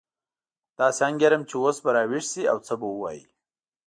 داسې 0.79 1.01
انګېرم 1.09 1.41
چې 1.49 1.55
اوس 1.61 1.77
به 1.83 1.89
راویښ 1.95 2.25
شي 2.31 2.43
او 2.51 2.57
څه 2.65 2.73
به 2.79 2.87
ووایي. 2.93 3.23